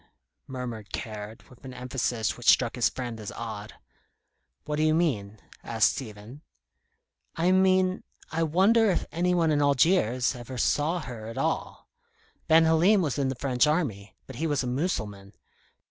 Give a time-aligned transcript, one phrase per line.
[0.47, 3.73] murmured Caird, with an emphasis which struck his friend as odd.
[4.65, 6.41] "What do you mean?" asked Stephen.
[7.35, 8.01] "I mean,
[8.31, 11.87] I wonder if any one in Algiers ever saw her at all?
[12.47, 15.33] Ben Halim was in the French Army; but he was a Mussulman.